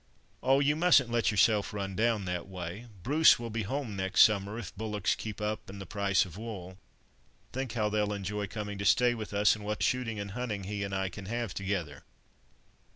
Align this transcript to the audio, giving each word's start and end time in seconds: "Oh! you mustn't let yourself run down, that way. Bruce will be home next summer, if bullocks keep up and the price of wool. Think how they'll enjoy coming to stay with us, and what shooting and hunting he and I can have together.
"Oh! 0.41 0.59
you 0.59 0.75
mustn't 0.75 1.11
let 1.11 1.29
yourself 1.29 1.71
run 1.75 1.95
down, 1.95 2.25
that 2.25 2.47
way. 2.47 2.87
Bruce 3.03 3.37
will 3.37 3.51
be 3.51 3.61
home 3.61 3.95
next 3.95 4.21
summer, 4.23 4.57
if 4.57 4.75
bullocks 4.75 5.13
keep 5.13 5.39
up 5.39 5.69
and 5.69 5.79
the 5.79 5.85
price 5.85 6.25
of 6.25 6.37
wool. 6.37 6.79
Think 7.53 7.73
how 7.73 7.87
they'll 7.87 8.11
enjoy 8.11 8.47
coming 8.47 8.79
to 8.79 8.83
stay 8.85 9.13
with 9.13 9.31
us, 9.31 9.55
and 9.55 9.63
what 9.63 9.83
shooting 9.83 10.19
and 10.19 10.31
hunting 10.31 10.63
he 10.63 10.83
and 10.83 10.95
I 10.95 11.09
can 11.09 11.27
have 11.27 11.53
together. 11.53 12.03